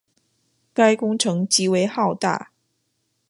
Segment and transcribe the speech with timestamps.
[0.73, 2.49] 该工程极为浩大。